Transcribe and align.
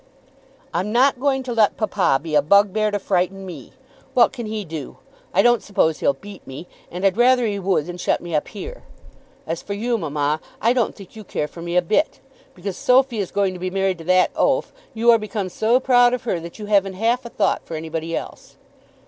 "I'm 0.73 0.91
not 0.91 1.19
going 1.19 1.43
to 1.43 1.53
let 1.53 1.77
papa 1.77 2.19
be 2.19 2.33
a 2.33 2.41
bugbear 2.41 2.89
to 2.89 2.97
frighten 2.97 3.45
me. 3.45 3.73
What 4.15 4.33
can 4.33 4.47
he 4.47 4.65
do? 4.65 4.97
I 5.31 5.43
don't 5.43 5.61
suppose 5.61 5.99
he'll 5.99 6.13
beat 6.15 6.47
me. 6.47 6.67
And 6.89 7.05
I'd 7.05 7.17
rather 7.17 7.45
he 7.45 7.59
would 7.59 7.85
than 7.85 7.99
shut 7.99 8.19
me 8.19 8.33
up 8.33 8.47
here. 8.47 8.81
As 9.45 9.61
for 9.61 9.75
you, 9.75 9.99
mamma, 9.99 10.41
I 10.59 10.73
don't 10.73 10.95
think 10.95 11.15
you 11.15 11.23
care 11.23 11.47
for 11.47 11.61
me 11.61 11.77
a 11.77 11.83
bit. 11.83 12.19
Because 12.55 12.77
Sophy 12.77 13.19
is 13.19 13.29
going 13.29 13.53
to 13.53 13.59
be 13.59 13.69
married 13.69 13.99
to 13.99 14.03
that 14.05 14.31
oaf, 14.35 14.73
you 14.95 15.11
are 15.11 15.19
become 15.19 15.49
so 15.49 15.79
proud 15.79 16.15
of 16.15 16.23
her 16.23 16.39
that 16.39 16.57
you 16.57 16.65
haven't 16.65 16.93
half 16.93 17.23
a 17.23 17.29
thought 17.29 17.61
for 17.63 17.75
anybody 17.75 18.17
else." 18.17 18.57